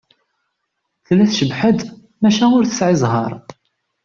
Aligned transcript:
Tella 1.05 1.25
tcebbeḥ-d, 1.27 1.79
maca 2.21 2.45
ur 2.57 2.65
tesεi 2.65 2.93
ẓẓher. 3.01 3.31